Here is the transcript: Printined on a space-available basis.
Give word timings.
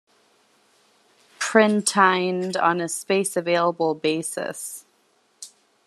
Printined 1.37 2.57
on 2.59 2.81
a 2.81 2.89
space-available 2.89 3.93
basis. 3.93 4.87